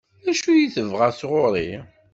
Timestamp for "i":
0.53-0.67